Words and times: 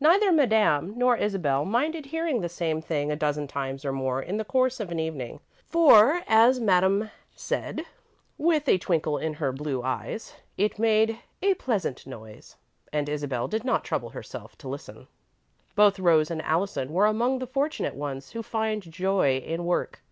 Neither 0.00 0.30
Madame 0.30 0.98
nor 0.98 1.16
Isabel 1.16 1.64
minded 1.64 2.04
hearing 2.04 2.42
the 2.42 2.48
same 2.50 2.82
thing 2.82 3.10
a 3.10 3.16
dozen 3.16 3.46
times 3.48 3.86
or 3.86 3.90
more 3.92 4.20
in 4.20 4.36
the 4.36 4.44
course 4.44 4.80
of 4.80 4.90
an 4.90 5.00
evening, 5.00 5.40
for, 5.64 6.20
as 6.26 6.60
Madame 6.60 7.08
said, 7.34 7.86
with 8.36 8.68
a 8.68 8.76
twinkle 8.76 9.16
in 9.16 9.32
her 9.32 9.50
blue 9.50 9.82
eyes, 9.82 10.34
it 10.58 10.78
made 10.78 11.20
"a 11.40 11.54
pleasant 11.54 12.06
noise," 12.06 12.56
and 12.92 13.08
Isabel 13.08 13.48
did 13.48 13.64
not 13.64 13.82
trouble 13.82 14.10
herself 14.10 14.58
to 14.58 14.68
listen. 14.68 15.08
Both 15.74 15.98
Rose 15.98 16.30
and 16.30 16.42
Allison 16.42 16.92
were 16.92 17.06
among 17.06 17.38
the 17.38 17.46
fortunate 17.46 17.94
ones 17.94 18.32
who 18.32 18.42
find 18.42 18.82
joy 18.82 19.38
in 19.38 19.64
work. 19.64 20.02